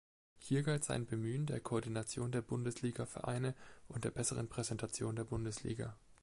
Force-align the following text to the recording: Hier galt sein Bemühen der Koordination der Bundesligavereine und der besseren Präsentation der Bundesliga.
Hier 0.39 0.63
galt 0.63 0.83
sein 0.83 1.05
Bemühen 1.05 1.45
der 1.45 1.59
Koordination 1.59 2.31
der 2.31 2.41
Bundesligavereine 2.41 3.53
und 3.87 4.03
der 4.03 4.09
besseren 4.09 4.47
Präsentation 4.49 5.15
der 5.15 5.25
Bundesliga. 5.25 5.95